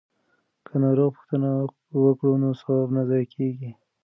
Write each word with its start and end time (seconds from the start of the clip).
که 0.65 0.73
ناروغ 0.81 1.11
پوښتنه 1.17 1.49
وکړو 2.03 2.33
نو 2.41 2.49
ثواب 2.61 2.89
نه 2.97 3.01
ضایع 3.09 3.27
کیږي. 3.33 3.71